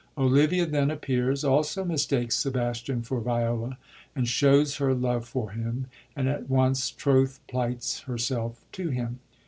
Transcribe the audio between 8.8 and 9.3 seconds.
him.